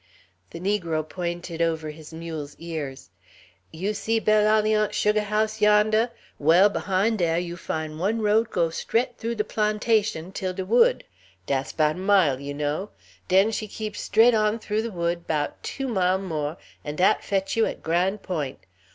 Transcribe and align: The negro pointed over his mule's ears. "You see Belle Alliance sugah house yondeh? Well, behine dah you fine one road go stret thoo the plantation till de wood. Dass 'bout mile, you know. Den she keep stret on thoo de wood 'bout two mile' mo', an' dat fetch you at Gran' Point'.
The 0.49 0.59
negro 0.59 1.07
pointed 1.07 1.61
over 1.61 1.91
his 1.91 2.11
mule's 2.11 2.55
ears. 2.57 3.11
"You 3.71 3.93
see 3.93 4.19
Belle 4.19 4.57
Alliance 4.59 4.95
sugah 4.95 5.25
house 5.25 5.59
yondeh? 5.61 6.09
Well, 6.39 6.69
behine 6.71 7.17
dah 7.17 7.35
you 7.35 7.55
fine 7.55 7.99
one 7.99 8.19
road 8.23 8.49
go 8.49 8.71
stret 8.71 9.19
thoo 9.19 9.35
the 9.35 9.43
plantation 9.43 10.31
till 10.31 10.53
de 10.53 10.65
wood. 10.65 11.03
Dass 11.45 11.71
'bout 11.71 11.97
mile, 11.97 12.39
you 12.39 12.55
know. 12.55 12.89
Den 13.27 13.51
she 13.51 13.67
keep 13.67 13.95
stret 13.95 14.33
on 14.33 14.57
thoo 14.57 14.81
de 14.81 14.89
wood 14.89 15.27
'bout 15.27 15.61
two 15.61 15.87
mile' 15.87 16.17
mo', 16.17 16.57
an' 16.83 16.95
dat 16.95 17.23
fetch 17.23 17.55
you 17.55 17.67
at 17.67 17.83
Gran' 17.83 18.17
Point'. 18.17 18.65